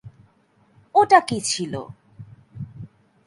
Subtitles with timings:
[0.95, 1.73] ওটা কী ছিল?